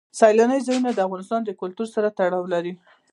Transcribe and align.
سیلانی 0.19 0.59
ځایونه 0.67 0.89
د 0.93 0.99
افغان 1.07 1.43
کلتور 1.61 1.87
سره 1.95 2.13
تړاو 2.17 2.51
لري. 2.53 2.73